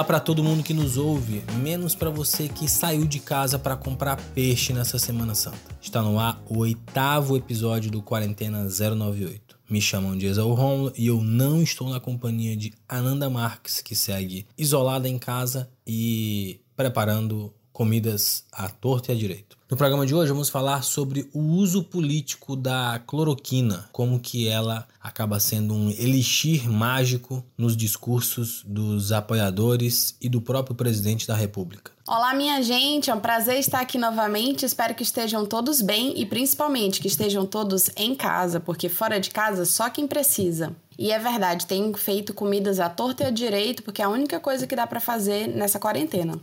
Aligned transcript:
Olá 0.00 0.06
para 0.06 0.18
todo 0.18 0.42
mundo 0.42 0.62
que 0.62 0.72
nos 0.72 0.96
ouve, 0.96 1.44
menos 1.60 1.94
para 1.94 2.08
você 2.08 2.48
que 2.48 2.66
saiu 2.66 3.04
de 3.04 3.20
casa 3.20 3.58
para 3.58 3.76
comprar 3.76 4.16
peixe 4.34 4.72
nessa 4.72 4.98
Semana 4.98 5.34
Santa. 5.34 5.58
Está 5.78 6.00
no 6.00 6.18
ar 6.18 6.42
o 6.48 6.60
oitavo 6.60 7.36
episódio 7.36 7.90
do 7.90 8.00
Quarentena 8.00 8.64
098. 8.64 9.58
Me 9.68 9.78
chamam 9.78 10.16
de 10.16 10.24
Exaú 10.24 10.54
Romulo 10.54 10.90
e 10.96 11.08
eu 11.08 11.20
não 11.20 11.62
estou 11.62 11.90
na 11.90 12.00
companhia 12.00 12.56
de 12.56 12.72
Ananda 12.88 13.28
Marques, 13.28 13.82
que 13.82 13.94
segue 13.94 14.46
isolada 14.56 15.06
em 15.06 15.18
casa 15.18 15.68
e 15.86 16.62
preparando 16.74 17.52
comidas 17.70 18.46
à 18.50 18.70
torta 18.70 19.12
e 19.12 19.14
à 19.14 19.18
direito. 19.18 19.59
No 19.70 19.76
programa 19.76 20.04
de 20.04 20.12
hoje 20.12 20.32
vamos 20.32 20.48
falar 20.48 20.82
sobre 20.82 21.30
o 21.32 21.38
uso 21.38 21.84
político 21.84 22.56
da 22.56 23.00
cloroquina, 23.06 23.88
como 23.92 24.18
que 24.18 24.48
ela 24.48 24.84
acaba 25.00 25.38
sendo 25.38 25.72
um 25.72 25.90
elixir 25.90 26.68
mágico 26.68 27.44
nos 27.56 27.76
discursos 27.76 28.64
dos 28.66 29.12
apoiadores 29.12 30.16
e 30.20 30.28
do 30.28 30.40
próprio 30.40 30.74
presidente 30.74 31.24
da 31.24 31.36
República. 31.36 31.92
Olá, 32.04 32.34
minha 32.34 32.60
gente, 32.62 33.10
é 33.10 33.14
um 33.14 33.20
prazer 33.20 33.60
estar 33.60 33.78
aqui 33.78 33.96
novamente. 33.96 34.66
Espero 34.66 34.92
que 34.92 35.04
estejam 35.04 35.46
todos 35.46 35.80
bem 35.80 36.20
e 36.20 36.26
principalmente 36.26 37.00
que 37.00 37.06
estejam 37.06 37.46
todos 37.46 37.90
em 37.96 38.12
casa, 38.16 38.58
porque 38.58 38.88
fora 38.88 39.20
de 39.20 39.30
casa 39.30 39.64
só 39.64 39.88
quem 39.88 40.08
precisa. 40.08 40.74
E 40.98 41.12
é 41.12 41.18
verdade, 41.20 41.66
tenho 41.66 41.96
feito 41.96 42.34
comidas 42.34 42.80
à 42.80 42.90
torta 42.90 43.22
e 43.22 43.26
à 43.26 43.30
direito, 43.30 43.84
porque 43.84 44.02
é 44.02 44.04
a 44.04 44.08
única 44.08 44.40
coisa 44.40 44.66
que 44.66 44.74
dá 44.74 44.84
para 44.84 44.98
fazer 44.98 45.46
nessa 45.46 45.78
quarentena. 45.78 46.40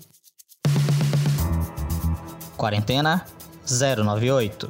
Quarentena 2.57 3.25
098. 3.65 4.69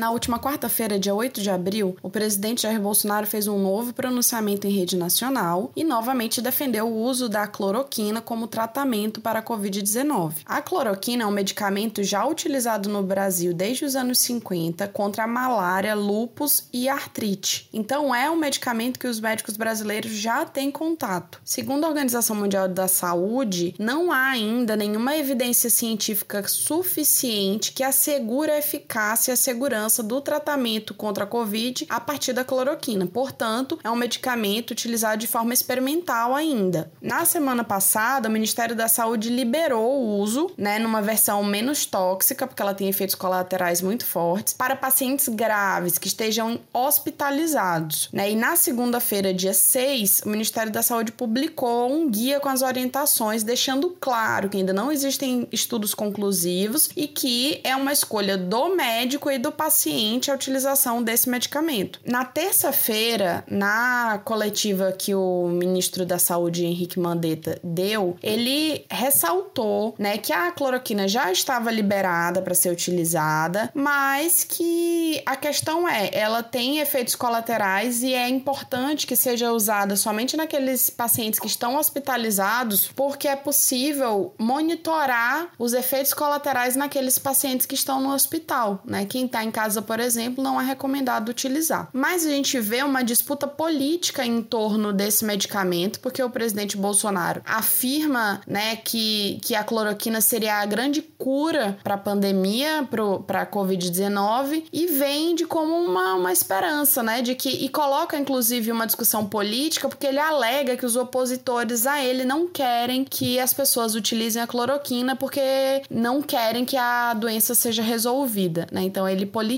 Na 0.00 0.10
última 0.10 0.38
quarta-feira, 0.38 0.98
dia 0.98 1.14
8 1.14 1.42
de 1.42 1.50
abril, 1.50 1.94
o 2.02 2.08
presidente 2.08 2.62
Jair 2.62 2.80
Bolsonaro 2.80 3.26
fez 3.26 3.46
um 3.46 3.58
novo 3.58 3.92
pronunciamento 3.92 4.66
em 4.66 4.70
rede 4.70 4.96
nacional 4.96 5.70
e 5.76 5.84
novamente 5.84 6.40
defendeu 6.40 6.88
o 6.88 7.02
uso 7.02 7.28
da 7.28 7.46
cloroquina 7.46 8.22
como 8.22 8.46
tratamento 8.46 9.20
para 9.20 9.40
a 9.40 9.42
Covid-19. 9.42 10.36
A 10.46 10.62
cloroquina 10.62 11.24
é 11.24 11.26
um 11.26 11.30
medicamento 11.30 12.02
já 12.02 12.24
utilizado 12.24 12.88
no 12.88 13.02
Brasil 13.02 13.52
desde 13.52 13.84
os 13.84 13.94
anos 13.94 14.20
50 14.20 14.88
contra 14.88 15.24
a 15.24 15.26
malária, 15.26 15.94
lúpus 15.94 16.64
e 16.72 16.88
artrite. 16.88 17.68
Então, 17.70 18.14
é 18.14 18.30
um 18.30 18.36
medicamento 18.36 18.98
que 18.98 19.06
os 19.06 19.20
médicos 19.20 19.58
brasileiros 19.58 20.12
já 20.12 20.46
têm 20.46 20.70
contato. 20.70 21.42
Segundo 21.44 21.84
a 21.84 21.88
Organização 21.88 22.36
Mundial 22.36 22.68
da 22.68 22.88
Saúde, 22.88 23.74
não 23.78 24.10
há 24.10 24.30
ainda 24.30 24.76
nenhuma 24.76 25.14
evidência 25.14 25.68
científica 25.68 26.42
suficiente 26.48 27.72
que 27.72 27.82
assegure 27.82 28.50
a 28.50 28.58
eficácia 28.58 29.32
e 29.32 29.34
a 29.34 29.36
segurança 29.36 29.89
segurança 29.90 30.02
do 30.02 30.20
tratamento 30.20 30.94
contra 30.94 31.24
a 31.24 31.26
Covid 31.26 31.84
a 31.90 32.00
partir 32.00 32.32
da 32.32 32.44
cloroquina. 32.44 33.06
Portanto, 33.06 33.78
é 33.82 33.90
um 33.90 33.96
medicamento 33.96 34.70
utilizado 34.70 35.18
de 35.18 35.26
forma 35.26 35.52
experimental 35.52 36.34
ainda. 36.34 36.90
Na 37.02 37.24
semana 37.24 37.64
passada, 37.64 38.28
o 38.28 38.32
Ministério 38.32 38.76
da 38.76 38.88
Saúde 38.88 39.28
liberou 39.28 40.00
o 40.00 40.18
uso, 40.18 40.50
né, 40.56 40.78
numa 40.78 41.02
versão 41.02 41.42
menos 41.42 41.84
tóxica, 41.84 42.46
porque 42.46 42.62
ela 42.62 42.74
tem 42.74 42.88
efeitos 42.88 43.16
colaterais 43.16 43.82
muito 43.82 44.06
fortes, 44.06 44.54
para 44.54 44.76
pacientes 44.76 45.28
graves 45.28 45.98
que 45.98 46.06
estejam 46.06 46.60
hospitalizados. 46.72 48.08
Né? 48.12 48.30
E 48.30 48.36
na 48.36 48.54
segunda-feira, 48.54 49.34
dia 49.34 49.54
6, 49.54 50.22
o 50.24 50.28
Ministério 50.28 50.70
da 50.70 50.82
Saúde 50.82 51.12
publicou 51.12 51.92
um 51.92 52.08
guia 52.08 52.38
com 52.38 52.48
as 52.48 52.62
orientações, 52.62 53.42
deixando 53.42 53.96
claro 54.00 54.48
que 54.48 54.58
ainda 54.58 54.72
não 54.72 54.92
existem 54.92 55.48
estudos 55.50 55.94
conclusivos 55.94 56.90
e 56.96 57.08
que 57.08 57.60
é 57.64 57.74
uma 57.74 57.92
escolha 57.92 58.38
do 58.38 58.76
médico 58.76 59.30
e 59.30 59.38
do 59.38 59.50
paciente 59.50 59.79
paciente 59.80 60.30
a 60.30 60.34
utilização 60.34 61.02
desse 61.02 61.30
medicamento. 61.30 62.00
Na 62.04 62.22
terça-feira, 62.22 63.42
na 63.48 64.20
coletiva 64.26 64.92
que 64.92 65.14
o 65.14 65.48
ministro 65.48 66.04
da 66.04 66.18
Saúde, 66.18 66.66
Henrique 66.66 67.00
Mandetta, 67.00 67.58
deu, 67.64 68.14
ele 68.22 68.84
ressaltou 68.90 69.94
né, 69.98 70.18
que 70.18 70.34
a 70.34 70.52
cloroquina 70.52 71.08
já 71.08 71.32
estava 71.32 71.70
liberada 71.70 72.42
para 72.42 72.54
ser 72.54 72.70
utilizada, 72.70 73.70
mas 73.74 74.44
que 74.44 75.22
a 75.24 75.34
questão 75.34 75.88
é, 75.88 76.10
ela 76.12 76.42
tem 76.42 76.78
efeitos 76.78 77.14
colaterais 77.14 78.02
e 78.02 78.12
é 78.12 78.28
importante 78.28 79.06
que 79.06 79.16
seja 79.16 79.50
usada 79.50 79.96
somente 79.96 80.36
naqueles 80.36 80.90
pacientes 80.90 81.40
que 81.40 81.46
estão 81.46 81.76
hospitalizados, 81.76 82.88
porque 82.94 83.26
é 83.26 83.36
possível 83.36 84.34
monitorar 84.38 85.48
os 85.58 85.72
efeitos 85.72 86.12
colaterais 86.12 86.76
naqueles 86.76 87.18
pacientes 87.18 87.64
que 87.64 87.74
estão 87.74 87.98
no 87.98 88.12
hospital, 88.12 88.82
né? 88.84 89.06
Quem 89.06 89.24
está 89.24 89.42
em 89.42 89.50
casa, 89.60 89.82
por 89.82 90.00
exemplo, 90.00 90.42
não 90.42 90.58
é 90.58 90.64
recomendado 90.64 91.28
utilizar. 91.28 91.90
Mas 91.92 92.24
a 92.24 92.30
gente 92.30 92.58
vê 92.58 92.82
uma 92.82 93.02
disputa 93.02 93.46
política 93.46 94.24
em 94.24 94.42
torno 94.42 94.90
desse 94.90 95.22
medicamento, 95.22 96.00
porque 96.00 96.22
o 96.22 96.30
presidente 96.30 96.78
Bolsonaro 96.78 97.42
afirma 97.44 98.40
né, 98.46 98.76
que, 98.76 99.38
que 99.42 99.54
a 99.54 99.62
cloroquina 99.62 100.22
seria 100.22 100.54
a 100.54 100.66
grande 100.66 101.02
cura 101.02 101.78
para 101.84 101.94
a 101.94 101.98
pandemia, 101.98 102.88
para 103.26 103.42
a 103.42 103.46
Covid-19, 103.46 104.64
e 104.72 104.86
vende 104.86 105.44
como 105.44 105.74
uma, 105.74 106.14
uma 106.14 106.32
esperança, 106.32 107.02
né? 107.02 107.20
De 107.20 107.34
que, 107.34 107.50
e 107.50 107.68
coloca 107.68 108.16
inclusive 108.16 108.72
uma 108.72 108.86
discussão 108.86 109.26
política, 109.26 109.88
porque 109.88 110.06
ele 110.06 110.18
alega 110.18 110.76
que 110.76 110.86
os 110.86 110.96
opositores 110.96 111.86
a 111.86 112.02
ele 112.02 112.24
não 112.24 112.48
querem 112.48 113.04
que 113.04 113.38
as 113.38 113.52
pessoas 113.52 113.94
utilizem 113.94 114.40
a 114.40 114.46
cloroquina 114.46 115.14
porque 115.14 115.82
não 115.90 116.22
querem 116.22 116.64
que 116.64 116.78
a 116.78 117.12
doença 117.12 117.54
seja 117.54 117.82
resolvida, 117.82 118.66
né? 118.72 118.82
Então 118.82 119.06
ele 119.06 119.26
politiza 119.26 119.49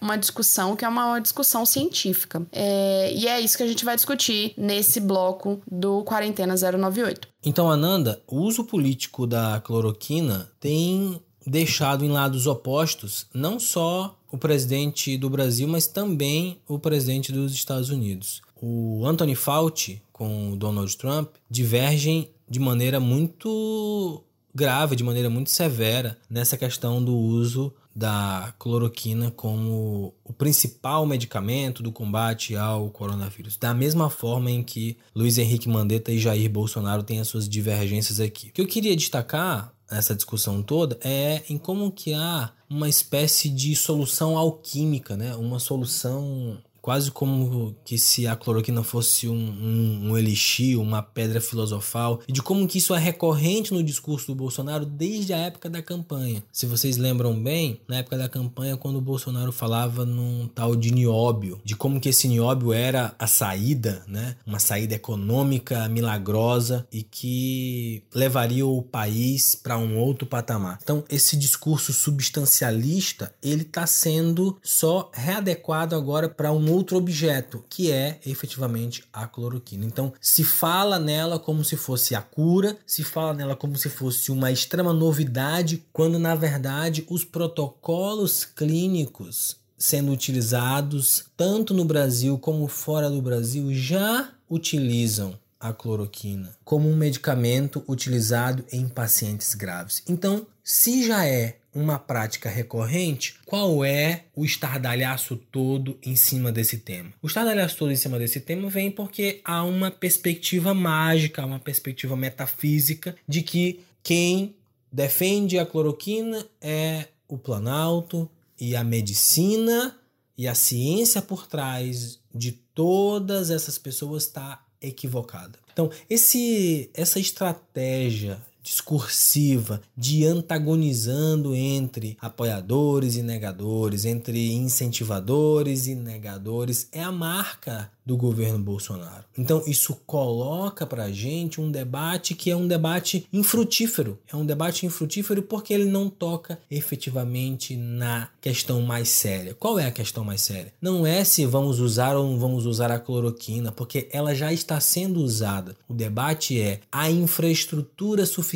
uma 0.00 0.16
discussão 0.16 0.74
que 0.74 0.84
é 0.84 0.88
uma 0.88 1.18
discussão 1.20 1.64
científica. 1.64 2.44
É, 2.52 3.12
e 3.14 3.28
é 3.28 3.40
isso 3.40 3.56
que 3.56 3.62
a 3.62 3.66
gente 3.66 3.84
vai 3.84 3.94
discutir 3.94 4.52
nesse 4.56 5.00
bloco 5.00 5.60
do 5.70 6.02
Quarentena 6.02 6.54
098. 6.54 7.28
Então, 7.44 7.70
Ananda, 7.70 8.20
o 8.26 8.40
uso 8.40 8.64
político 8.64 9.26
da 9.26 9.60
cloroquina 9.64 10.50
tem 10.58 11.20
deixado 11.46 12.04
em 12.04 12.08
lados 12.08 12.46
opostos 12.46 13.26
não 13.32 13.60
só 13.60 14.18
o 14.30 14.38
presidente 14.38 15.16
do 15.16 15.30
Brasil, 15.30 15.68
mas 15.68 15.86
também 15.86 16.58
o 16.66 16.78
presidente 16.78 17.30
dos 17.30 17.52
Estados 17.52 17.90
Unidos. 17.90 18.42
O 18.60 19.06
Anthony 19.06 19.34
Fauci 19.34 20.02
com 20.12 20.52
o 20.52 20.56
Donald 20.56 20.96
Trump 20.96 21.30
divergem 21.50 22.30
de 22.48 22.58
maneira 22.58 22.98
muito 22.98 24.22
grave, 24.54 24.96
de 24.96 25.02
maneira 25.02 25.28
muito 25.28 25.50
severa 25.50 26.16
nessa 26.30 26.56
questão 26.56 27.02
do 27.02 27.16
uso 27.16 27.74
da 27.94 28.52
cloroquina 28.58 29.30
como 29.30 30.14
o 30.24 30.32
principal 30.32 31.06
medicamento 31.06 31.82
do 31.82 31.92
combate 31.92 32.56
ao 32.56 32.90
coronavírus. 32.90 33.56
Da 33.56 33.72
mesma 33.72 34.10
forma 34.10 34.50
em 34.50 34.62
que 34.62 34.98
Luiz 35.14 35.38
Henrique 35.38 35.68
Mandetta 35.68 36.10
e 36.10 36.18
Jair 36.18 36.50
Bolsonaro 36.50 37.02
têm 37.02 37.20
as 37.20 37.28
suas 37.28 37.48
divergências 37.48 38.18
aqui. 38.18 38.48
O 38.48 38.52
que 38.52 38.60
eu 38.60 38.66
queria 38.66 38.96
destacar 38.96 39.72
nessa 39.90 40.14
discussão 40.14 40.62
toda 40.62 40.98
é 41.02 41.42
em 41.48 41.56
como 41.56 41.92
que 41.92 42.12
há 42.14 42.50
uma 42.68 42.88
espécie 42.88 43.48
de 43.48 43.76
solução 43.76 44.36
alquímica, 44.36 45.16
né? 45.16 45.36
Uma 45.36 45.60
solução 45.60 46.58
quase 46.84 47.10
como 47.10 47.74
que 47.82 47.96
se 47.96 48.26
a 48.26 48.36
cloroquina 48.36 48.82
fosse 48.82 49.26
um, 49.26 49.32
um, 49.32 50.10
um, 50.10 50.18
elixir, 50.18 50.78
uma 50.78 51.00
pedra 51.00 51.40
filosofal, 51.40 52.20
e 52.28 52.32
de 52.32 52.42
como 52.42 52.68
que 52.68 52.76
isso 52.76 52.94
é 52.94 52.98
recorrente 52.98 53.72
no 53.72 53.82
discurso 53.82 54.26
do 54.26 54.34
Bolsonaro 54.34 54.84
desde 54.84 55.32
a 55.32 55.38
época 55.38 55.70
da 55.70 55.80
campanha. 55.80 56.44
Se 56.52 56.66
vocês 56.66 56.98
lembram 56.98 57.42
bem, 57.42 57.80
na 57.88 57.96
época 57.96 58.18
da 58.18 58.28
campanha, 58.28 58.76
quando 58.76 58.96
o 58.96 59.00
Bolsonaro 59.00 59.50
falava 59.50 60.04
num 60.04 60.46
tal 60.54 60.76
de 60.76 60.92
nióbio, 60.92 61.58
de 61.64 61.74
como 61.74 61.98
que 61.98 62.10
esse 62.10 62.28
nióbio 62.28 62.70
era 62.70 63.14
a 63.18 63.26
saída, 63.26 64.04
né? 64.06 64.36
Uma 64.46 64.58
saída 64.58 64.94
econômica 64.94 65.88
milagrosa 65.88 66.86
e 66.92 67.02
que 67.02 68.02
levaria 68.14 68.66
o 68.66 68.82
país 68.82 69.54
para 69.54 69.78
um 69.78 69.96
outro 69.96 70.26
patamar. 70.26 70.80
Então, 70.82 71.02
esse 71.08 71.34
discurso 71.34 71.94
substancialista, 71.94 73.32
ele 73.42 73.62
está 73.62 73.86
sendo 73.86 74.58
só 74.62 75.10
readequado 75.14 75.96
agora 75.96 76.28
para 76.28 76.52
um 76.52 76.73
outro 76.74 76.96
objeto, 76.96 77.64
que 77.68 77.90
é 77.90 78.18
efetivamente 78.26 79.04
a 79.12 79.26
cloroquina. 79.26 79.84
Então, 79.84 80.12
se 80.20 80.44
fala 80.44 80.98
nela 80.98 81.38
como 81.38 81.64
se 81.64 81.76
fosse 81.76 82.14
a 82.14 82.20
cura, 82.20 82.76
se 82.86 83.04
fala 83.04 83.34
nela 83.34 83.56
como 83.56 83.76
se 83.76 83.88
fosse 83.88 84.30
uma 84.30 84.50
extrema 84.50 84.92
novidade, 84.92 85.84
quando 85.92 86.18
na 86.18 86.34
verdade 86.34 87.06
os 87.08 87.24
protocolos 87.24 88.44
clínicos 88.44 89.56
sendo 89.76 90.12
utilizados 90.12 91.24
tanto 91.36 91.74
no 91.74 91.84
Brasil 91.84 92.38
como 92.38 92.66
fora 92.68 93.10
do 93.10 93.20
Brasil 93.20 93.72
já 93.74 94.30
utilizam 94.48 95.38
a 95.64 95.72
cloroquina 95.72 96.54
como 96.62 96.90
um 96.90 96.94
medicamento 96.94 97.82
utilizado 97.88 98.62
em 98.70 98.86
pacientes 98.86 99.54
graves. 99.54 100.02
Então, 100.06 100.46
se 100.62 101.06
já 101.06 101.26
é 101.26 101.56
uma 101.74 101.98
prática 101.98 102.50
recorrente, 102.50 103.36
qual 103.46 103.82
é 103.82 104.24
o 104.36 104.44
estardalhaço 104.44 105.36
todo 105.50 105.98
em 106.02 106.14
cima 106.14 106.52
desse 106.52 106.76
tema? 106.76 107.10
O 107.22 107.26
estardalhaço 107.26 107.78
todo 107.78 107.90
em 107.90 107.96
cima 107.96 108.18
desse 108.18 108.40
tema 108.40 108.68
vem 108.68 108.90
porque 108.90 109.40
há 109.42 109.64
uma 109.64 109.90
perspectiva 109.90 110.74
mágica, 110.74 111.46
uma 111.46 111.58
perspectiva 111.58 112.14
metafísica 112.14 113.16
de 113.26 113.40
que 113.40 113.80
quem 114.02 114.54
defende 114.92 115.58
a 115.58 115.64
cloroquina 115.64 116.46
é 116.60 117.06
o 117.26 117.38
Planalto 117.38 118.30
e 118.60 118.76
a 118.76 118.84
medicina 118.84 119.98
e 120.36 120.46
a 120.46 120.54
ciência 120.54 121.22
por 121.22 121.46
trás 121.46 122.20
de 122.34 122.52
todas 122.52 123.50
essas 123.50 123.78
pessoas 123.78 124.24
está 124.24 124.62
equivocada. 124.86 125.58
Então, 125.72 125.90
esse, 126.08 126.88
essa 126.94 127.18
estratégia 127.18 128.40
discursiva 128.64 129.82
de 129.94 130.24
antagonizando 130.24 131.54
entre 131.54 132.16
apoiadores 132.18 133.14
e 133.14 133.22
negadores, 133.22 134.06
entre 134.06 134.52
incentivadores 134.54 135.86
e 135.86 135.94
negadores, 135.94 136.88
é 136.90 137.02
a 137.02 137.12
marca 137.12 137.90
do 138.04 138.16
governo 138.16 138.58
Bolsonaro. 138.58 139.24
Então, 139.36 139.62
isso 139.66 139.98
coloca 140.06 140.86
para 140.86 141.04
a 141.04 141.12
gente 141.12 141.60
um 141.60 141.70
debate 141.70 142.34
que 142.34 142.50
é 142.50 142.56
um 142.56 142.68
debate 142.68 143.26
infrutífero. 143.32 144.18
É 144.30 144.36
um 144.36 144.44
debate 144.44 144.84
infrutífero 144.84 145.42
porque 145.42 145.72
ele 145.72 145.86
não 145.86 146.10
toca 146.10 146.58
efetivamente 146.70 147.76
na 147.76 148.28
questão 148.40 148.82
mais 148.82 149.08
séria. 149.08 149.54
Qual 149.54 149.78
é 149.78 149.86
a 149.86 149.90
questão 149.90 150.22
mais 150.22 150.42
séria? 150.42 150.72
Não 150.80 151.06
é 151.06 151.24
se 151.24 151.46
vamos 151.46 151.80
usar 151.80 152.14
ou 152.16 152.30
não 152.30 152.38
vamos 152.38 152.66
usar 152.66 152.90
a 152.90 152.98
cloroquina, 152.98 153.72
porque 153.72 154.08
ela 154.12 154.34
já 154.34 154.52
está 154.52 154.78
sendo 154.80 155.20
usada. 155.20 155.74
O 155.88 155.94
debate 155.94 156.60
é 156.60 156.80
a 156.92 157.10
infraestrutura 157.10 158.26
suficiente, 158.26 158.53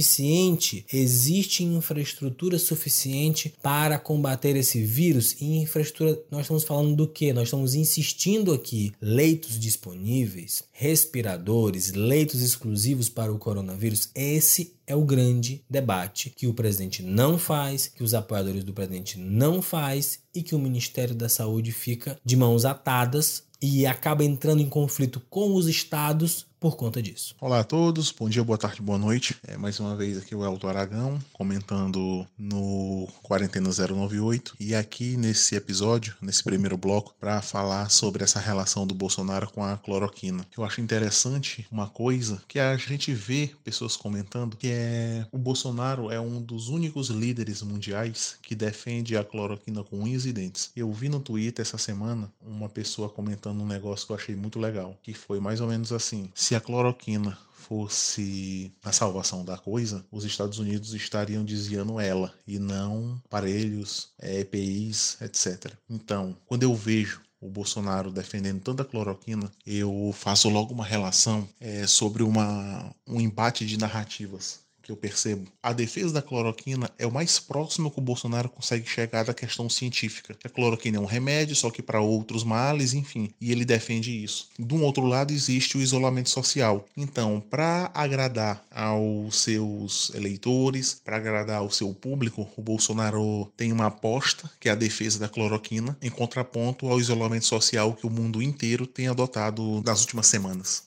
existe 0.93 1.65
infraestrutura 1.65 2.59
suficiente 2.59 3.55
para 3.63 3.99
combater 3.99 4.57
esse 4.57 4.83
vírus? 4.83 5.37
E 5.41 5.59
infraestrutura, 5.59 6.21
nós 6.31 6.43
estamos 6.43 6.65
falando 6.65 6.97
do 6.97 7.09
que? 7.09 7.33
Nós 7.33 7.45
estamos 7.45 7.75
insistindo 7.75 8.53
aqui, 8.53 8.93
leitos 9.01 9.59
disponíveis, 9.59 10.65
respiradores, 10.73 11.93
leitos 11.93 12.43
exclusivos 12.43 13.09
para 13.09 13.33
o 13.33 13.39
coronavírus, 13.39 14.11
esse 14.15 14.79
é 14.87 14.97
o 14.97 15.05
grande 15.05 15.63
debate 15.69 16.31
que 16.31 16.47
o 16.47 16.55
presidente 16.55 17.03
não 17.03 17.39
faz, 17.39 17.89
que 17.89 18.03
os 18.03 18.15
apoiadores 18.15 18.65
do 18.65 18.73
presidente 18.73 19.19
não 19.19 19.61
faz 19.61 20.21
e 20.35 20.43
que 20.43 20.55
o 20.55 20.59
Ministério 20.59 21.15
da 21.15 21.29
Saúde 21.29 21.73
fica 21.73 22.19
de 22.25 22.37
mãos 22.37 22.65
atadas 22.65 23.43
e 23.61 23.87
acaba 23.87 24.25
entrando 24.25 24.63
em 24.63 24.69
conflito 24.69 25.21
com 25.29 25.55
os 25.55 25.69
estados 25.69 26.47
por 26.61 26.77
conta 26.77 27.01
disso. 27.01 27.35
Olá 27.41 27.61
a 27.61 27.65
todos, 27.65 28.11
bom 28.11 28.29
dia, 28.29 28.43
boa 28.43 28.59
tarde, 28.59 28.83
boa 28.83 28.99
noite. 28.99 29.37
É 29.47 29.57
mais 29.57 29.79
uma 29.79 29.95
vez 29.95 30.19
aqui 30.19 30.35
o 30.35 30.45
Elton 30.45 30.69
Aragão 30.69 31.19
comentando 31.33 32.27
no 32.37 33.09
Quarentena 33.23 33.71
098 33.71 34.57
e 34.59 34.75
aqui 34.75 35.17
nesse 35.17 35.55
episódio, 35.55 36.17
nesse 36.21 36.43
primeiro 36.43 36.77
bloco, 36.77 37.15
para 37.21 37.41
falar 37.41 37.91
sobre 37.91 38.25
essa 38.25 38.41
relação 38.41 38.87
do 38.87 38.95
Bolsonaro 38.95 39.51
com 39.51 39.63
a 39.63 39.77
cloroquina. 39.77 40.45
Eu 40.57 40.65
acho 40.65 40.81
interessante 40.81 41.67
uma 41.71 41.89
coisa 41.89 42.43
que 42.49 42.59
a 42.59 42.77
gente 42.77 43.13
vê 43.13 43.51
pessoas 43.63 43.97
comentando 43.97 44.57
que 44.57 44.69
é 44.69 45.27
o 45.31 45.39
Bolsonaro 45.39 46.11
é 46.11 46.21
um 46.21 46.43
dos 46.43 46.69
únicos 46.69 47.09
líderes 47.09 47.63
mundiais 47.63 48.37
que 48.43 48.55
defende 48.55 49.17
a 49.17 49.25
cloroquina 49.25 49.85
com 49.85 50.01
unhas 50.01 50.27
e 50.27 50.33
dentes. 50.33 50.71
Eu 50.75 50.93
vi 50.93 51.09
no 51.09 51.21
Twitter 51.21 51.63
essa 51.63 51.79
semana 51.79 52.33
uma 52.45 52.69
pessoa 52.69 53.09
comentando 53.09 53.63
um 53.63 53.67
negócio 53.67 54.07
que 54.07 54.13
eu 54.13 54.17
achei 54.17 54.35
muito 54.35 54.59
legal, 54.59 54.99
que 55.03 55.15
foi 55.15 55.39
mais 55.39 55.61
ou 55.61 55.69
menos 55.69 55.93
assim: 55.93 56.31
se 56.49 56.55
a 56.55 56.61
cloroquina 56.63 57.37
fosse 57.53 58.73
a 58.83 58.91
salvação 58.91 59.45
da 59.45 59.59
coisa, 59.59 60.03
os 60.11 60.25
Estados 60.25 60.59
Unidos 60.59 60.95
estariam 60.95 61.45
desviando 61.45 62.01
ela 62.01 62.33
e 62.47 62.59
não 62.59 63.21
aparelhos, 63.27 64.15
EPIs, 64.19 65.21
etc. 65.21 65.75
Então, 65.91 66.35
quando 66.47 66.63
eu 66.63 66.75
vejo 66.75 67.21
o 67.39 67.51
Bolsonaro 67.51 68.11
defendendo 68.11 68.63
tanta 68.63 68.83
cloroquina, 68.83 69.53
eu 69.67 70.11
faço 70.15 70.49
logo 70.49 70.73
uma 70.73 70.87
relação 70.87 71.47
é, 71.61 71.87
sobre 71.87 72.23
uma, 72.23 72.95
um 73.07 73.21
embate 73.21 73.67
de 73.67 73.79
narrativas 73.79 74.61
que 74.89 74.93
eu 74.93 74.97
percebo, 74.97 75.47
a 75.63 75.75
defesa 75.75 76.15
da 76.15 76.23
cloroquina 76.23 76.91
é 76.99 77.07
o 77.07 77.13
mais 77.13 77.39
próximo 77.39 77.91
que 77.91 77.99
o 77.99 78.03
Bolsonaro 78.03 78.49
consegue 78.49 78.89
chegar 78.89 79.23
da 79.23 79.35
questão 79.35 79.69
científica. 79.69 80.35
A 80.43 80.49
cloroquina 80.49 80.97
é 80.97 81.01
um 81.01 81.05
remédio, 81.05 81.55
só 81.55 81.71
que 81.71 81.83
para 81.83 82.01
outros 82.01 82.43
males, 82.43 82.95
enfim, 82.95 83.29
e 83.39 83.53
ele 83.53 83.67
defende 83.67 84.25
isso. 84.25 84.49
Um 84.59 84.83
outro 84.83 85.05
lado, 85.05 85.31
existe 85.31 85.77
o 85.77 85.83
isolamento 85.83 86.31
social. 86.31 86.87
Então, 86.97 87.39
para 87.51 87.91
agradar 87.93 88.65
aos 88.71 89.43
seus 89.43 90.11
eleitores, 90.15 90.99
para 91.05 91.19
agradar 91.19 91.59
ao 91.59 91.71
seu 91.71 91.93
público, 91.93 92.49
o 92.57 92.63
Bolsonaro 92.63 93.53
tem 93.59 93.71
uma 93.71 93.89
aposta, 93.89 94.51
que 94.59 94.71
é 94.71 94.73
a 94.73 94.75
defesa 94.75 95.19
da 95.19 95.29
cloroquina, 95.29 95.99
em 96.01 96.09
contraponto 96.09 96.89
ao 96.89 96.99
isolamento 96.99 97.45
social 97.45 97.93
que 97.93 98.07
o 98.07 98.11
mundo 98.11 98.41
inteiro 98.41 98.87
tem 98.87 99.07
adotado 99.07 99.83
nas 99.85 100.01
últimas 100.01 100.27
semanas. 100.29 100.85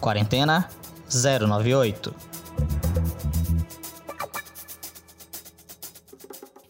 Quarentena 0.00 0.70
098. 1.08 2.12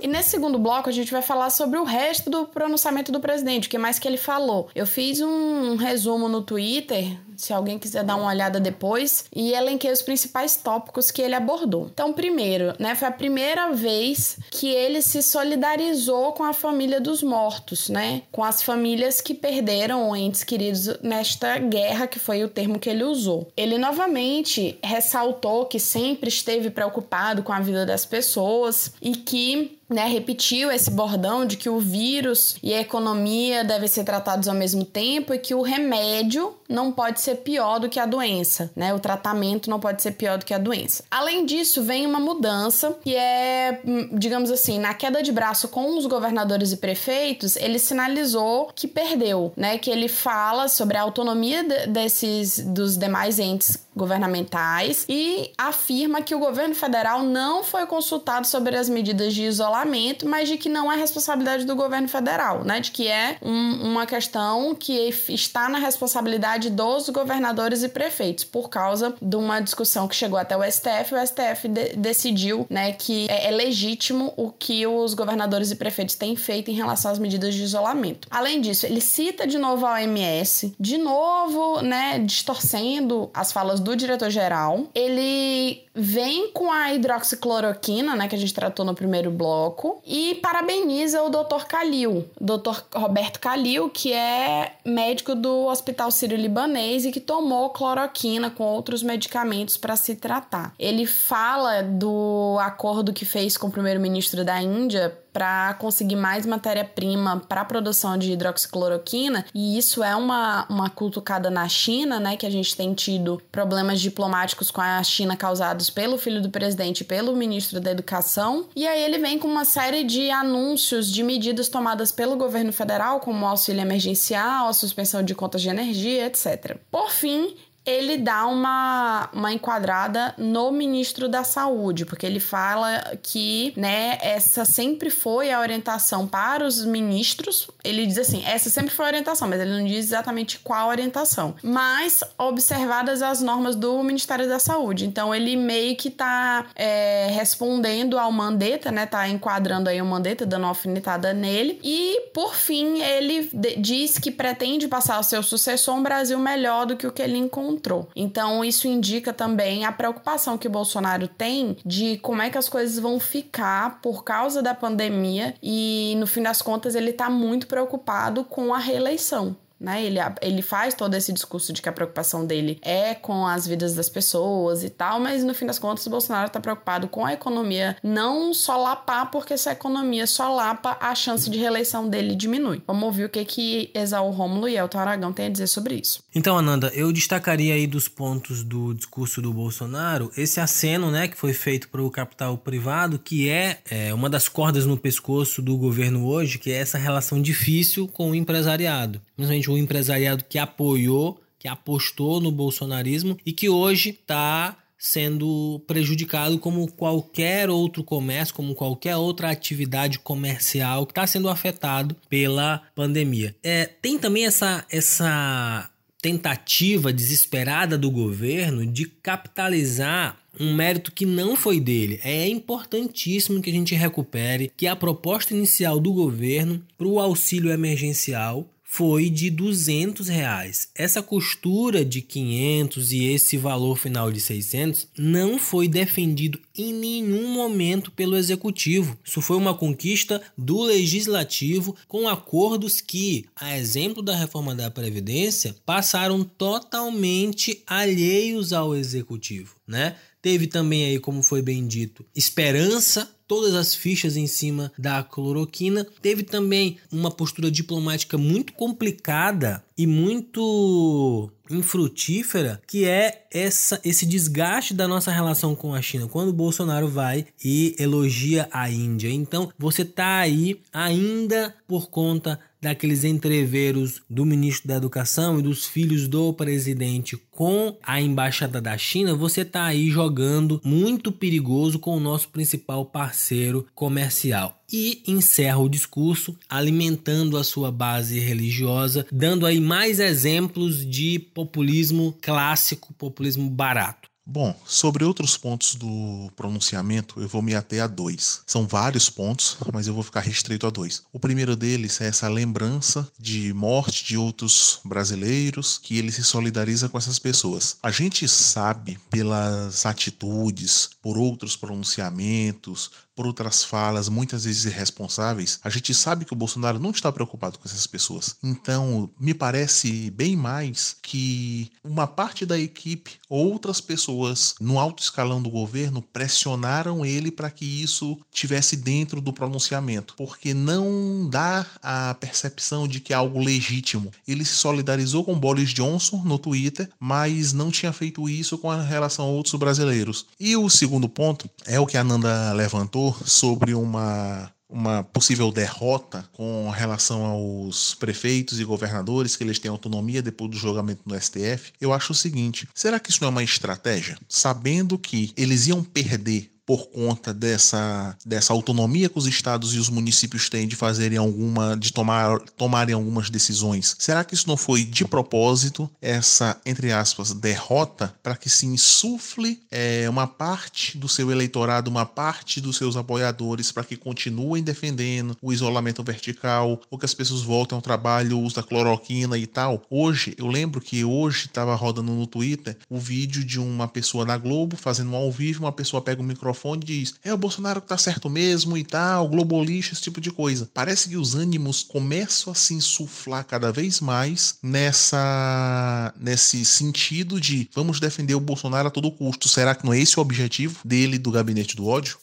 E 0.08 0.10
nesse 0.10 0.30
segundo 0.30 0.58
bloco 0.58 0.88
a 0.88 0.92
gente 0.92 1.12
vai 1.12 1.20
falar 1.20 1.50
sobre 1.50 1.78
o 1.78 1.84
resto 1.84 2.30
do 2.30 2.46
pronunciamento 2.46 3.12
do 3.12 3.20
presidente, 3.20 3.68
o 3.68 3.70
que 3.70 3.76
mais 3.76 3.98
que 3.98 4.08
ele 4.08 4.16
falou. 4.16 4.70
Eu 4.74 4.86
fiz 4.86 5.20
um 5.20 5.76
resumo 5.76 6.30
no 6.30 6.40
Twitter 6.40 7.18
se 7.38 7.52
alguém 7.52 7.78
quiser 7.78 8.02
dar 8.02 8.16
uma 8.16 8.28
olhada 8.28 8.58
depois, 8.58 9.26
e 9.34 9.52
elenquei 9.52 9.92
os 9.92 10.02
principais 10.02 10.56
tópicos 10.56 11.10
que 11.10 11.22
ele 11.22 11.34
abordou. 11.34 11.88
Então, 11.92 12.12
primeiro, 12.12 12.74
né, 12.78 12.94
foi 12.94 13.08
a 13.08 13.12
primeira 13.12 13.72
vez 13.72 14.38
que 14.50 14.68
ele 14.68 15.00
se 15.00 15.22
solidarizou 15.22 16.32
com 16.32 16.42
a 16.42 16.52
família 16.52 17.00
dos 17.00 17.22
mortos, 17.22 17.88
né, 17.88 18.22
com 18.32 18.42
as 18.42 18.62
famílias 18.62 19.20
que 19.20 19.34
perderam 19.34 20.14
entes 20.16 20.42
queridos 20.42 20.98
nesta 21.00 21.58
guerra, 21.58 22.08
que 22.08 22.18
foi 22.18 22.42
o 22.42 22.48
termo 22.48 22.78
que 22.78 22.90
ele 22.90 23.04
usou. 23.04 23.48
Ele 23.56 23.78
novamente 23.78 24.76
ressaltou 24.82 25.66
que 25.66 25.78
sempre 25.78 26.28
esteve 26.28 26.70
preocupado 26.70 27.42
com 27.44 27.52
a 27.52 27.60
vida 27.60 27.86
das 27.86 28.04
pessoas 28.04 28.92
e 29.00 29.12
que 29.12 29.77
né, 29.88 30.06
repetiu 30.06 30.70
esse 30.70 30.90
bordão 30.90 31.46
de 31.46 31.56
que 31.56 31.68
o 31.68 31.78
vírus 31.78 32.56
e 32.62 32.74
a 32.74 32.80
economia 32.80 33.64
devem 33.64 33.88
ser 33.88 34.04
tratados 34.04 34.46
ao 34.46 34.54
mesmo 34.54 34.84
tempo 34.84 35.32
e 35.32 35.38
que 35.38 35.54
o 35.54 35.62
remédio 35.62 36.54
não 36.68 36.92
pode 36.92 37.20
ser 37.20 37.36
pior 37.36 37.78
do 37.78 37.88
que 37.88 37.98
a 37.98 38.06
doença, 38.06 38.70
né? 38.76 38.92
O 38.92 39.00
tratamento 39.00 39.70
não 39.70 39.80
pode 39.80 40.02
ser 40.02 40.12
pior 40.12 40.38
do 40.38 40.44
que 40.44 40.52
a 40.52 40.58
doença. 40.58 41.04
Além 41.10 41.46
disso, 41.46 41.82
vem 41.82 42.06
uma 42.06 42.20
mudança 42.20 42.96
que 43.02 43.14
é, 43.14 43.80
hum, 43.84 44.10
digamos 44.12 44.50
assim, 44.50 44.78
na 44.78 44.92
queda 44.92 45.22
de 45.22 45.32
braço 45.32 45.68
com 45.68 45.96
os 45.96 46.06
governadores 46.06 46.72
e 46.72 46.76
prefeitos, 46.76 47.56
ele 47.56 47.78
sinalizou 47.78 48.70
que 48.74 48.86
perdeu, 48.86 49.52
né? 49.56 49.78
Que 49.78 49.90
ele 49.90 50.08
fala 50.08 50.68
sobre 50.68 50.96
a 50.96 51.02
autonomia 51.02 51.64
desses 51.88 52.58
dos 52.58 52.96
demais 52.96 53.38
entes 53.38 53.78
governamentais 53.96 55.04
e 55.08 55.50
afirma 55.58 56.22
que 56.22 56.34
o 56.34 56.38
governo 56.38 56.74
federal 56.74 57.22
não 57.22 57.64
foi 57.64 57.84
consultado 57.86 58.46
sobre 58.46 58.76
as 58.76 58.88
medidas 58.88 59.34
de 59.34 59.42
isolamento, 59.42 60.26
mas 60.26 60.48
de 60.48 60.56
que 60.56 60.68
não 60.68 60.90
é 60.90 60.96
responsabilidade 60.96 61.64
do 61.64 61.74
governo 61.74 62.08
federal, 62.08 62.62
né? 62.64 62.78
De 62.78 62.90
que 62.90 63.08
é 63.08 63.38
um, 63.42 63.90
uma 63.90 64.06
questão 64.06 64.74
que 64.74 65.12
está 65.28 65.68
na 65.68 65.78
responsabilidade 65.78 66.57
dos 66.66 67.08
governadores 67.10 67.82
e 67.82 67.88
prefeitos, 67.88 68.44
por 68.44 68.68
causa 68.68 69.14
de 69.20 69.36
uma 69.36 69.60
discussão 69.60 70.08
que 70.08 70.16
chegou 70.16 70.38
até 70.38 70.56
o 70.56 70.62
STF. 70.62 71.14
O 71.14 71.26
STF 71.26 71.68
de 71.68 71.96
decidiu, 71.96 72.66
né, 72.68 72.92
que 72.92 73.26
é, 73.30 73.48
é 73.48 73.50
legítimo 73.50 74.32
o 74.36 74.50
que 74.50 74.86
os 74.86 75.14
governadores 75.14 75.70
e 75.70 75.76
prefeitos 75.76 76.14
têm 76.14 76.34
feito 76.34 76.70
em 76.70 76.74
relação 76.74 77.10
às 77.10 77.18
medidas 77.18 77.54
de 77.54 77.62
isolamento. 77.62 78.28
Além 78.30 78.60
disso, 78.60 78.86
ele 78.86 79.00
cita 79.00 79.46
de 79.46 79.58
novo 79.58 79.86
a 79.86 79.94
OMS, 79.94 80.74
de 80.78 80.98
novo, 80.98 81.82
né, 81.82 82.18
distorcendo 82.18 83.30
as 83.32 83.52
falas 83.52 83.80
do 83.80 83.94
diretor-geral. 83.94 84.86
Ele 84.94 85.84
vem 85.94 86.50
com 86.52 86.70
a 86.70 86.94
hidroxicloroquina, 86.94 88.14
né, 88.14 88.28
que 88.28 88.34
a 88.34 88.38
gente 88.38 88.54
tratou 88.54 88.84
no 88.84 88.94
primeiro 88.94 89.30
bloco, 89.30 90.00
e 90.06 90.36
parabeniza 90.36 91.22
o 91.22 91.28
Dr. 91.28 91.66
Calil, 91.66 92.28
Dr. 92.40 92.82
Roberto 92.94 93.40
Calil, 93.40 93.90
que 93.90 94.12
é 94.12 94.72
médico 94.84 95.34
do 95.34 95.66
Hospital 95.66 96.10
Sírio-Libanês 96.48 97.04
e 97.04 97.12
que 97.12 97.20
tomou 97.20 97.70
cloroquina 97.70 98.50
com 98.50 98.64
outros 98.64 99.02
medicamentos 99.02 99.76
para 99.76 99.94
se 99.94 100.16
tratar. 100.16 100.74
Ele 100.78 101.06
fala 101.06 101.82
do 101.82 102.56
acordo 102.60 103.12
que 103.12 103.24
fez 103.24 103.56
com 103.56 103.68
o 103.68 103.70
primeiro-ministro 103.70 104.44
da 104.44 104.60
Índia 104.60 105.16
para 105.32 105.74
conseguir 105.74 106.16
mais 106.16 106.46
matéria-prima 106.46 107.42
para 107.48 107.62
a 107.62 107.64
produção 107.64 108.16
de 108.16 108.32
hidroxicloroquina, 108.32 109.44
e 109.54 109.78
isso 109.78 110.02
é 110.02 110.14
uma, 110.14 110.66
uma 110.68 110.90
cutucada 110.90 111.50
na 111.50 111.68
China, 111.68 112.18
né, 112.18 112.36
que 112.36 112.46
a 112.46 112.50
gente 112.50 112.76
tem 112.76 112.94
tido 112.94 113.40
problemas 113.50 114.00
diplomáticos 114.00 114.70
com 114.70 114.80
a 114.80 115.02
China 115.02 115.36
causados 115.36 115.90
pelo 115.90 116.18
filho 116.18 116.42
do 116.42 116.50
presidente 116.50 117.00
e 117.00 117.04
pelo 117.04 117.36
ministro 117.36 117.80
da 117.80 117.90
Educação. 117.90 118.68
E 118.74 118.86
aí 118.86 119.02
ele 119.02 119.18
vem 119.18 119.38
com 119.38 119.48
uma 119.48 119.64
série 119.64 120.04
de 120.04 120.30
anúncios 120.30 121.10
de 121.10 121.22
medidas 121.22 121.68
tomadas 121.68 122.12
pelo 122.12 122.36
governo 122.36 122.72
federal, 122.72 123.20
como 123.20 123.46
auxílio 123.46 123.80
emergencial, 123.80 124.68
a 124.68 124.72
suspensão 124.72 125.22
de 125.22 125.34
contas 125.34 125.62
de 125.62 125.68
energia, 125.68 126.26
etc. 126.26 126.76
Por 126.90 127.10
fim, 127.10 127.54
ele 127.88 128.18
dá 128.18 128.46
uma, 128.46 129.30
uma 129.32 129.52
enquadrada 129.52 130.34
no 130.36 130.70
ministro 130.70 131.28
da 131.28 131.42
Saúde, 131.42 132.04
porque 132.04 132.26
ele 132.26 132.38
fala 132.38 133.16
que, 133.22 133.72
né, 133.76 134.18
essa 134.20 134.66
sempre 134.66 135.08
foi 135.08 135.50
a 135.50 135.58
orientação 135.58 136.26
para 136.26 136.66
os 136.66 136.84
ministros. 136.84 137.68
Ele 137.82 138.04
diz 138.04 138.18
assim, 138.18 138.44
essa 138.44 138.68
sempre 138.68 138.90
foi 138.90 139.06
a 139.06 139.08
orientação, 139.08 139.48
mas 139.48 139.60
ele 139.60 139.70
não 139.70 139.86
diz 139.86 140.06
exatamente 140.06 140.58
qual 140.58 140.88
orientação. 140.88 141.54
Mas 141.62 142.22
observadas 142.36 143.22
as 143.22 143.40
normas 143.40 143.74
do 143.74 144.02
Ministério 144.02 144.46
da 144.46 144.58
Saúde. 144.58 145.06
Então 145.06 145.34
ele 145.34 145.56
meio 145.56 145.96
que 145.96 146.10
tá 146.10 146.66
é, 146.76 147.28
respondendo 147.30 148.18
ao 148.18 148.30
Mandetta, 148.30 148.92
né? 148.92 149.06
Tá 149.06 149.28
enquadrando 149.28 149.88
aí 149.88 150.02
o 150.02 150.06
Mandetta, 150.06 150.44
dando 150.44 150.64
uma 150.64 150.68
alfinetada 150.68 151.32
nele. 151.32 151.80
E, 151.82 152.28
por 152.34 152.54
fim, 152.54 153.00
ele 153.00 153.48
diz 153.78 154.18
que 154.18 154.30
pretende 154.30 154.88
passar 154.88 155.16
ao 155.16 155.22
seu 155.22 155.42
sucessor 155.42 155.94
um 155.94 156.02
Brasil 156.02 156.38
melhor 156.38 156.84
do 156.84 156.96
que 156.96 157.06
o 157.06 157.12
que 157.12 157.22
ele 157.22 157.38
encontrou. 157.38 157.77
Então, 158.14 158.64
isso 158.64 158.86
indica 158.86 159.32
também 159.32 159.84
a 159.84 159.92
preocupação 159.92 160.58
que 160.58 160.66
o 160.66 160.70
Bolsonaro 160.70 161.28
tem 161.28 161.76
de 161.84 162.18
como 162.18 162.42
é 162.42 162.50
que 162.50 162.58
as 162.58 162.68
coisas 162.68 162.98
vão 162.98 163.18
ficar 163.20 164.00
por 164.00 164.24
causa 164.24 164.62
da 164.62 164.74
pandemia 164.74 165.54
e, 165.62 166.14
no 166.18 166.26
fim 166.26 166.42
das 166.42 166.62
contas, 166.62 166.94
ele 166.94 167.12
tá 167.12 167.30
muito 167.30 167.66
preocupado 167.66 168.44
com 168.44 168.74
a 168.74 168.78
reeleição 168.78 169.56
né? 169.80 170.04
Ele, 170.04 170.18
ele 170.42 170.62
faz 170.62 170.94
todo 170.94 171.14
esse 171.14 171.32
discurso 171.32 171.72
de 171.72 171.80
que 171.80 171.88
a 171.88 171.92
preocupação 171.92 172.44
dele 172.44 172.78
é 172.82 173.14
com 173.14 173.46
as 173.46 173.66
vidas 173.66 173.94
das 173.94 174.08
pessoas 174.08 174.82
e 174.82 174.90
tal, 174.90 175.20
mas 175.20 175.44
no 175.44 175.54
fim 175.54 175.66
das 175.66 175.78
contas 175.78 176.06
o 176.06 176.10
Bolsonaro 176.10 176.48
está 176.48 176.60
preocupado 176.60 177.08
com 177.08 177.24
a 177.24 177.32
economia 177.32 177.96
não 178.02 178.52
só 178.52 178.76
lapar, 178.76 179.30
porque 179.30 179.56
se 179.56 179.68
a 179.68 179.72
economia 179.72 180.26
só 180.26 180.54
lapa, 180.54 180.96
a 181.00 181.14
chance 181.14 181.48
de 181.48 181.58
reeleição 181.58 182.08
dele 182.08 182.34
diminui. 182.34 182.82
Vamos 182.86 183.04
ouvir 183.04 183.24
o 183.24 183.28
que 183.28 183.44
que 183.44 183.90
Exaú 183.94 184.30
Rômulo 184.30 184.68
e 184.68 184.76
Elton 184.76 184.98
Aragão 184.98 185.32
têm 185.32 185.46
a 185.46 185.50
dizer 185.50 185.66
sobre 185.66 185.94
isso. 185.96 186.22
Então, 186.34 186.58
Ananda, 186.58 186.90
eu 186.94 187.12
destacaria 187.12 187.74
aí 187.74 187.86
dos 187.86 188.08
pontos 188.08 188.62
do 188.62 188.94
discurso 188.94 189.40
do 189.40 189.52
Bolsonaro 189.52 190.30
esse 190.36 190.60
aceno, 190.60 191.10
né, 191.10 191.28
que 191.28 191.36
foi 191.36 191.52
feito 191.52 191.88
para 191.88 192.02
o 192.02 192.10
capital 192.10 192.56
privado, 192.58 193.18
que 193.18 193.48
é, 193.48 193.78
é 193.90 194.12
uma 194.14 194.28
das 194.28 194.48
cordas 194.48 194.86
no 194.86 194.96
pescoço 194.96 195.62
do 195.62 195.76
governo 195.76 196.26
hoje, 196.26 196.58
que 196.58 196.70
é 196.70 196.76
essa 196.76 196.98
relação 196.98 197.40
difícil 197.40 198.08
com 198.08 198.30
o 198.30 198.34
empresariado. 198.34 199.20
Principalmente 199.36 199.67
o 199.72 199.78
empresariado 199.78 200.44
que 200.48 200.58
apoiou, 200.58 201.40
que 201.58 201.68
apostou 201.68 202.40
no 202.40 202.52
bolsonarismo 202.52 203.36
e 203.44 203.52
que 203.52 203.68
hoje 203.68 204.10
está 204.10 204.76
sendo 204.98 205.80
prejudicado 205.86 206.58
como 206.58 206.90
qualquer 206.90 207.70
outro 207.70 208.02
comércio, 208.02 208.54
como 208.54 208.74
qualquer 208.74 209.16
outra 209.16 209.50
atividade 209.50 210.18
comercial 210.18 211.06
que 211.06 211.12
está 211.12 211.26
sendo 211.26 211.48
afetado 211.48 212.16
pela 212.28 212.82
pandemia. 212.96 213.54
É, 213.62 213.86
tem 213.86 214.18
também 214.18 214.44
essa, 214.44 214.84
essa 214.90 215.88
tentativa 216.20 217.12
desesperada 217.12 217.96
do 217.96 218.10
governo 218.10 218.84
de 218.84 219.06
capitalizar 219.06 220.36
um 220.58 220.74
mérito 220.74 221.12
que 221.12 221.24
não 221.24 221.54
foi 221.54 221.78
dele. 221.78 222.18
É 222.24 222.48
importantíssimo 222.48 223.62
que 223.62 223.70
a 223.70 223.72
gente 223.72 223.94
recupere 223.94 224.72
que 224.76 224.88
a 224.88 224.96
proposta 224.96 225.54
inicial 225.54 226.00
do 226.00 226.12
governo 226.12 226.82
para 226.96 227.06
o 227.06 227.20
auxílio 227.20 227.70
emergencial 227.70 228.68
foi 228.90 229.28
de 229.28 229.50
200 229.50 230.28
reais. 230.28 230.88
Essa 230.94 231.22
costura 231.22 232.02
de 232.02 232.22
500 232.22 233.12
e 233.12 233.24
esse 233.26 233.58
valor 233.58 233.98
final 233.98 234.32
de 234.32 234.40
600 234.40 235.08
não 235.16 235.58
foi 235.58 235.86
defendido 235.86 236.58
em 236.74 236.94
nenhum 236.94 237.52
momento 237.52 238.10
pelo 238.10 238.34
executivo. 238.34 239.18
Isso 239.22 239.42
foi 239.42 239.58
uma 239.58 239.74
conquista 239.74 240.40
do 240.56 240.82
legislativo 240.82 241.94
com 242.08 242.26
acordos 242.26 243.02
que, 243.02 243.44
a 243.54 243.76
exemplo 243.76 244.22
da 244.22 244.34
reforma 244.34 244.74
da 244.74 244.90
previdência, 244.90 245.76
passaram 245.84 246.42
totalmente 246.42 247.82
alheios 247.86 248.72
ao 248.72 248.96
executivo, 248.96 249.76
né? 249.86 250.16
Teve 250.40 250.66
também 250.66 251.04
aí, 251.04 251.18
como 251.18 251.42
foi 251.42 251.60
bem 251.60 251.86
dito, 251.86 252.24
esperança 252.34 253.30
todas 253.48 253.74
as 253.74 253.94
fichas 253.94 254.36
em 254.36 254.46
cima 254.46 254.92
da 254.96 255.22
cloroquina. 255.24 256.06
Teve 256.20 256.42
também 256.42 256.98
uma 257.10 257.30
postura 257.30 257.70
diplomática 257.70 258.36
muito 258.36 258.74
complicada 258.74 259.82
e 259.96 260.06
muito 260.06 261.50
infrutífera, 261.70 262.80
que 262.86 263.04
é 263.04 263.46
essa, 263.50 264.00
esse 264.04 264.24
desgaste 264.24 264.94
da 264.94 265.08
nossa 265.08 265.30
relação 265.30 265.74
com 265.74 265.94
a 265.94 266.00
China. 266.00 266.28
Quando 266.28 266.48
o 266.48 266.52
Bolsonaro 266.52 267.08
vai 267.08 267.46
e 267.64 267.96
elogia 267.98 268.68
a 268.70 268.88
Índia. 268.90 269.30
Então, 269.30 269.70
você 269.78 270.04
tá 270.04 270.38
aí 270.38 270.80
ainda 270.92 271.74
por 271.86 272.08
conta 272.10 272.60
daqueles 272.80 273.24
entreveros 273.24 274.22
do 274.28 274.44
ministro 274.44 274.88
da 274.88 274.96
Educação 274.96 275.58
e 275.58 275.62
dos 275.62 275.86
filhos 275.86 276.28
do 276.28 276.52
presidente 276.52 277.36
com 277.50 277.96
a 278.02 278.20
embaixada 278.20 278.80
da 278.80 278.96
China, 278.96 279.34
você 279.34 279.62
está 279.62 279.84
aí 279.84 280.10
jogando 280.10 280.80
muito 280.84 281.32
perigoso 281.32 281.98
com 281.98 282.16
o 282.16 282.20
nosso 282.20 282.48
principal 282.50 283.04
parceiro 283.04 283.86
comercial. 283.94 284.80
E 284.90 285.22
encerra 285.26 285.78
o 285.78 285.88
discurso 285.88 286.56
alimentando 286.68 287.58
a 287.58 287.64
sua 287.64 287.90
base 287.90 288.38
religiosa, 288.38 289.26
dando 289.30 289.66
aí 289.66 289.80
mais 289.80 290.18
exemplos 290.18 291.04
de 291.04 291.38
populismo 291.38 292.34
clássico, 292.40 293.12
populismo 293.14 293.68
barato. 293.68 294.27
Bom, 294.50 294.74
sobre 294.86 295.24
outros 295.24 295.58
pontos 295.58 295.94
do 295.94 296.50
pronunciamento, 296.56 297.38
eu 297.38 297.46
vou 297.46 297.60
me 297.60 297.74
ater 297.74 298.02
a 298.02 298.06
dois. 298.06 298.62
São 298.66 298.86
vários 298.86 299.28
pontos, 299.28 299.76
mas 299.92 300.06
eu 300.06 300.14
vou 300.14 300.22
ficar 300.22 300.40
restrito 300.40 300.86
a 300.86 300.90
dois. 300.90 301.22
O 301.30 301.38
primeiro 301.38 301.76
deles 301.76 302.18
é 302.22 302.28
essa 302.28 302.48
lembrança 302.48 303.30
de 303.38 303.74
morte 303.74 304.24
de 304.24 304.38
outros 304.38 305.00
brasileiros, 305.04 305.98
que 305.98 306.16
ele 306.16 306.32
se 306.32 306.42
solidariza 306.42 307.10
com 307.10 307.18
essas 307.18 307.38
pessoas. 307.38 307.98
A 308.02 308.10
gente 308.10 308.48
sabe 308.48 309.18
pelas 309.28 310.06
atitudes, 310.06 311.10
por 311.20 311.36
outros 311.36 311.76
pronunciamentos, 311.76 313.10
por 313.38 313.46
outras 313.46 313.84
falas, 313.84 314.28
muitas 314.28 314.64
vezes 314.64 314.84
irresponsáveis, 314.84 315.78
a 315.84 315.88
gente 315.88 316.12
sabe 316.12 316.44
que 316.44 316.52
o 316.52 316.56
Bolsonaro 316.56 316.98
não 316.98 317.10
está 317.10 317.30
preocupado 317.30 317.78
com 317.78 317.86
essas 317.86 318.04
pessoas. 318.04 318.56
Então, 318.64 319.30
me 319.38 319.54
parece 319.54 320.28
bem 320.32 320.56
mais 320.56 321.14
que 321.22 321.88
uma 322.02 322.26
parte 322.26 322.66
da 322.66 322.76
equipe, 322.76 323.36
outras 323.48 324.00
pessoas 324.00 324.74
no 324.80 324.98
alto 324.98 325.22
escalão 325.22 325.62
do 325.62 325.70
governo 325.70 326.20
pressionaram 326.20 327.24
ele 327.24 327.52
para 327.52 327.70
que 327.70 327.84
isso 327.84 328.36
tivesse 328.50 328.96
dentro 328.96 329.40
do 329.40 329.52
pronunciamento, 329.52 330.34
porque 330.36 330.74
não 330.74 331.48
dá 331.48 331.86
a 332.02 332.34
percepção 332.34 333.06
de 333.06 333.20
que 333.20 333.32
é 333.32 333.36
algo 333.36 333.60
legítimo. 333.60 334.32
Ele 334.48 334.64
se 334.64 334.74
solidarizou 334.74 335.44
com 335.44 335.56
Boris 335.56 335.90
Johnson 335.90 336.42
no 336.44 336.58
Twitter, 336.58 337.08
mas 337.20 337.72
não 337.72 337.92
tinha 337.92 338.12
feito 338.12 338.48
isso 338.48 338.76
com 338.78 338.88
relação 338.88 339.44
a 339.44 339.48
outros 339.48 339.76
brasileiros. 339.76 340.44
E 340.58 340.76
o 340.76 340.90
segundo 340.90 341.28
ponto 341.28 341.70
é 341.86 342.00
o 342.00 342.06
que 342.06 342.16
a 342.16 342.24
Nanda 342.24 342.72
levantou 342.72 343.27
sobre 343.44 343.94
uma 343.94 344.72
uma 344.88 345.22
possível 345.22 345.70
derrota 345.70 346.48
com 346.52 346.88
relação 346.88 347.44
aos 347.44 348.14
prefeitos 348.14 348.80
e 348.80 348.84
governadores, 348.84 349.54
que 349.54 349.62
eles 349.62 349.78
têm 349.78 349.90
autonomia 349.90 350.40
depois 350.40 350.70
do 350.70 350.78
julgamento 350.78 351.22
no 351.26 351.38
STF, 351.38 351.92
eu 352.00 352.12
acho 352.12 352.32
o 352.32 352.34
seguinte: 352.34 352.88
será 352.94 353.20
que 353.20 353.30
isso 353.30 353.40
não 353.42 353.48
é 353.48 353.50
uma 353.50 353.62
estratégia? 353.62 354.38
Sabendo 354.48 355.18
que 355.18 355.52
eles 355.56 355.86
iam 355.86 356.02
perder 356.02 356.72
por 356.88 357.10
conta 357.10 357.52
dessa, 357.52 358.34
dessa 358.46 358.72
autonomia 358.72 359.28
que 359.28 359.36
os 359.36 359.46
estados 359.46 359.94
e 359.94 359.98
os 359.98 360.08
municípios 360.08 360.70
têm 360.70 360.88
de 360.88 360.96
fazerem 360.96 361.36
alguma, 361.36 361.94
de 361.94 362.10
tomar, 362.10 362.58
tomarem 362.78 363.14
algumas 363.14 363.50
decisões. 363.50 364.16
Será 364.18 364.42
que 364.42 364.54
isso 364.54 364.66
não 364.66 364.76
foi 364.78 365.04
de 365.04 365.22
propósito, 365.26 366.10
essa, 366.18 366.80
entre 366.86 367.12
aspas, 367.12 367.52
derrota, 367.52 368.34
para 368.42 368.56
que 368.56 368.70
se 368.70 368.86
insufle 368.86 369.82
é, 369.90 370.30
uma 370.30 370.46
parte 370.46 371.18
do 371.18 371.28
seu 371.28 371.50
eleitorado, 371.50 372.10
uma 372.10 372.24
parte 372.24 372.80
dos 372.80 372.96
seus 372.96 373.18
apoiadores, 373.18 373.92
para 373.92 374.04
que 374.04 374.16
continuem 374.16 374.82
defendendo 374.82 375.58
o 375.60 375.74
isolamento 375.74 376.24
vertical, 376.24 377.02
ou 377.10 377.18
que 377.18 377.26
as 377.26 377.34
pessoas 377.34 377.60
voltem 377.60 377.96
ao 377.96 378.00
trabalho, 378.00 378.56
o 378.56 378.62
uso 378.62 378.76
da 378.76 378.82
cloroquina 378.82 379.58
e 379.58 379.66
tal? 379.66 380.02
Hoje, 380.08 380.54
eu 380.56 380.66
lembro 380.66 381.02
que 381.02 381.22
hoje 381.22 381.66
estava 381.66 381.94
rodando 381.94 382.32
no 382.32 382.46
Twitter 382.46 382.96
o 383.10 383.18
vídeo 383.18 383.62
de 383.62 383.78
uma 383.78 384.08
pessoa 384.08 384.46
na 384.46 384.56
Globo 384.56 384.96
fazendo 384.96 385.32
um 385.32 385.36
ao 385.36 385.52
vivo, 385.52 385.84
uma 385.84 385.92
pessoa 385.92 386.22
pega 386.22 386.40
o 386.40 386.44
microfone 386.44 386.77
microfone 386.78 387.02
e 387.02 387.06
diz: 387.06 387.34
é 387.44 387.52
o 387.52 387.58
Bolsonaro 387.58 388.00
que 388.00 388.08
tá 388.08 388.16
certo 388.16 388.48
mesmo 388.48 388.96
e 388.96 389.04
tal, 389.04 389.48
globalista, 389.48 390.12
esse 390.12 390.22
tipo 390.22 390.40
de 390.40 390.50
coisa. 390.50 390.88
Parece 390.94 391.28
que 391.28 391.36
os 391.36 391.54
ânimos 391.54 392.02
começam 392.02 392.72
a 392.72 392.76
se 392.76 392.94
insuflar 392.94 393.64
cada 393.64 393.90
vez 393.90 394.20
mais 394.20 394.78
nessa 394.82 396.32
nesse 396.38 396.84
sentido 396.84 397.60
de 397.60 397.90
vamos 397.94 398.20
defender 398.20 398.54
o 398.54 398.60
Bolsonaro 398.60 399.08
a 399.08 399.10
todo 399.10 399.32
custo. 399.32 399.68
Será 399.68 399.94
que 399.94 400.04
não 400.04 400.12
é 400.12 400.20
esse 400.20 400.38
o 400.38 400.42
objetivo 400.42 401.00
dele 401.04 401.38
do 401.38 401.50
gabinete 401.50 401.96
do 401.96 402.06
ódio? 402.06 402.38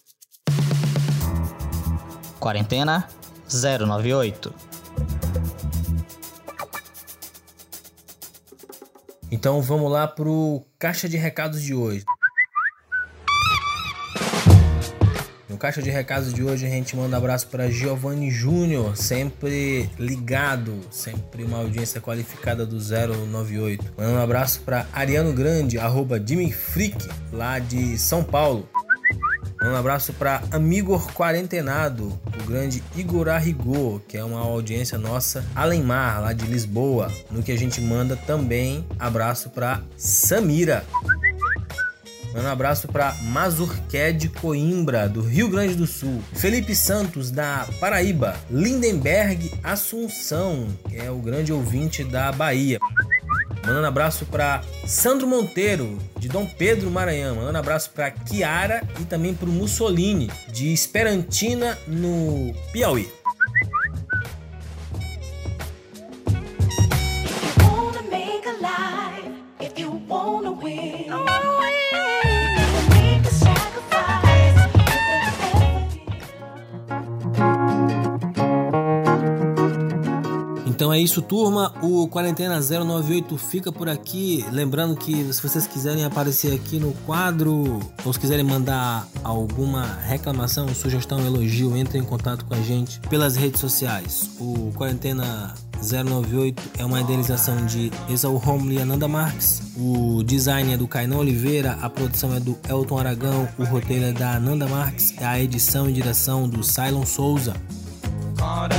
Quarentena 2.40 3.08
098. 3.50 4.54
Então 9.32 9.62
vamos 9.62 9.92
lá 9.92 10.08
pro 10.08 10.64
caixa 10.78 11.10
de 11.10 11.18
recados 11.18 11.62
de 11.62 11.74
hoje. 11.74 12.06
No 15.56 15.60
caixa 15.60 15.82
de 15.82 15.90
recados 15.90 16.34
de 16.34 16.44
hoje 16.44 16.66
a 16.66 16.70
gente 16.70 16.98
manda 16.98 17.16
um 17.16 17.18
abraço 17.18 17.48
para 17.48 17.72
Giovanni 17.72 18.30
Júnior, 18.30 18.98
sempre 18.98 19.90
ligado, 19.98 20.82
sempre 20.92 21.46
uma 21.46 21.60
audiência 21.60 22.02
qualificada 22.02 22.66
do 22.66 22.76
098. 22.76 23.94
Manda 23.98 24.12
um 24.12 24.22
abraço 24.22 24.60
para 24.66 24.86
Ariano 24.92 25.32
Grande, 25.32 25.80
arroba 25.80 26.22
Jimmy 26.22 26.52
Freak, 26.52 26.98
lá 27.32 27.58
de 27.58 27.98
São 27.98 28.22
Paulo. 28.22 28.68
Um 29.64 29.76
abraço 29.78 30.12
para 30.12 30.44
Amigor 30.52 31.12
Quarentenado, 31.14 32.08
o 32.38 32.44
grande 32.44 32.84
Igor 32.94 33.30
Arrigô, 33.30 34.02
que 34.06 34.18
é 34.18 34.24
uma 34.24 34.42
audiência 34.42 34.98
nossa, 34.98 35.46
Alemar, 35.56 36.22
lá 36.22 36.34
de 36.34 36.46
Lisboa. 36.46 37.10
No 37.32 37.42
que 37.42 37.54
a 37.54 37.58
gente 37.58 37.80
manda 37.80 38.18
também 38.18 38.86
abraço 39.00 39.50
para 39.50 39.82
Samira. 39.96 40.86
Um 42.36 42.48
abraço 42.48 42.90
para 42.90 43.16
Mazurqued 43.22 44.28
Coimbra, 44.30 45.08
do 45.08 45.22
Rio 45.22 45.48
Grande 45.48 45.74
do 45.74 45.88
Sul. 45.88 46.22
Felipe 46.34 46.76
Santos, 46.76 47.32
da 47.32 47.66
Paraíba. 47.80 48.36
Lindenberg 48.52 49.54
Assunção, 49.64 50.68
que 50.90 50.98
é 50.98 51.10
o 51.10 51.18
grande 51.18 51.54
ouvinte 51.54 52.04
da 52.04 52.34
Bahia. 52.34 52.78
Mandando 53.66 53.88
abraço 53.88 54.26
para 54.26 54.62
Sandro 54.86 55.26
Monteiro, 55.26 55.98
de 56.20 56.28
Dom 56.28 56.46
Pedro 56.46 56.92
Maranhão. 56.92 57.38
Mandando 57.38 57.58
abraço 57.58 57.90
para 57.92 58.12
Kiara 58.12 58.84
e 59.00 59.06
também 59.06 59.34
para 59.34 59.50
o 59.50 59.52
Mussolini, 59.52 60.30
de 60.52 60.74
Esperantina, 60.74 61.78
no 61.88 62.54
Piauí. 62.74 63.10
Isso, 81.06 81.22
turma. 81.22 81.72
O 81.82 82.08
Quarentena 82.08 82.60
098 82.60 83.38
fica 83.38 83.72
por 83.72 83.88
aqui. 83.88 84.44
Lembrando 84.52 84.96
que 84.96 85.32
se 85.32 85.42
vocês 85.42 85.68
quiserem 85.68 86.04
aparecer 86.04 86.54
aqui 86.54 86.80
no 86.80 86.94
quadro 87.06 87.80
ou 88.04 88.12
se 88.12 88.20
quiserem 88.20 88.44
mandar 88.44 89.08
alguma 89.24 89.86
reclamação, 89.86 90.68
sugestão, 90.74 91.20
elogio, 91.26 91.78
entre 91.78 92.00
em 92.00 92.04
contato 92.04 92.44
com 92.46 92.56
a 92.56 92.62
gente 92.62 93.00
pelas 93.02 93.36
redes 93.36 93.62
sociais. 93.62 94.32
O 94.40 94.74
Quarentena 94.76 95.54
098 95.80 96.62
é 96.80 96.86
uma 96.86 97.00
idealização 97.00 97.64
de 97.68 97.92
Exaú 98.10 98.38
Romulo 98.38 98.74
e 98.74 98.80
Ananda 98.80 99.08
Marques. 99.08 99.62
O 99.78 100.24
design 100.24 100.74
é 100.74 100.78
do 100.78 100.88
Kainan 100.88 101.18
Oliveira, 101.18 101.78
a 101.82 101.90
produção 101.90 102.34
é 102.34 102.40
do 102.40 102.58
Elton 102.68 102.98
Aragão, 102.98 103.48
o 103.60 103.64
roteiro 103.64 104.06
é 104.06 104.12
da 104.12 104.38
Ananda 104.38 104.68
Marques, 104.68 105.14
a 105.22 105.40
edição 105.40 105.88
e 105.88 105.94
direção 105.94 106.50
do 106.50 106.64
Cylon 106.64 107.06
Souza. 107.06 107.54
Caught 108.38 108.74